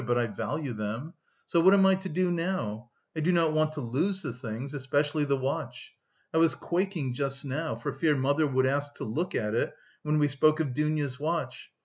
[0.03, 1.13] but I value them.
[1.45, 2.89] So what am I to do now?
[3.15, 5.91] I do not want to lose the things, especially the watch.
[6.33, 10.17] I was quaking just now, for fear mother would ask to look at it, when
[10.17, 11.69] we spoke of Dounia's watch.